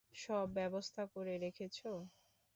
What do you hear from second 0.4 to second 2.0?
ব্যবস্থা করে রেখেছো?